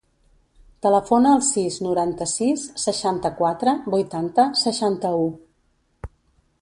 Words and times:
Telefona 0.85 1.33
al 1.39 1.43
sis, 1.47 1.77
noranta-sis, 1.87 2.63
seixanta-quatre, 2.85 3.77
vuitanta, 3.97 4.47
seixanta-u. 4.63 5.33